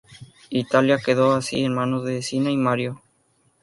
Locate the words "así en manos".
1.35-2.03